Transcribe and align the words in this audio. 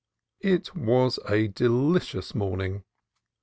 It 0.41 0.75
was 0.75 1.19
a 1.29 1.47
delicious 1.47 2.33
morning. 2.33 2.85